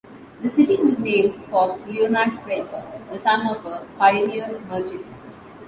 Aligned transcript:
The 0.41 0.49
city 0.49 0.77
was 0.77 0.97
named 0.97 1.35
for 1.51 1.77
Leonard 1.85 2.41
French, 2.41 2.71
the 3.13 3.19
son 3.21 3.45
of 3.45 3.63
a 3.67 3.85
pioneer 3.99 4.59
merchant. 4.67 5.05